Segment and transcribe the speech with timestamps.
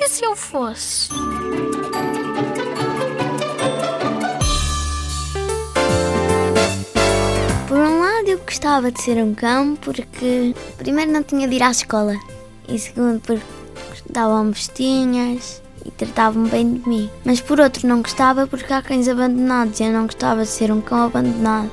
[0.00, 1.08] E se eu fosse?
[7.66, 11.62] Por um lado, eu gostava de ser um cão porque, primeiro, não tinha de ir
[11.64, 12.14] à escola
[12.68, 13.42] e, segundo, porque
[14.08, 17.10] davam vestinhas e tratavam bem de mim.
[17.24, 20.70] Mas, por outro, não gostava porque há cães abandonados e eu não gostava de ser
[20.70, 21.72] um cão abandonado.